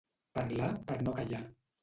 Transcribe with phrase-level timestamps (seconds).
[0.37, 1.43] Parlar per no callar.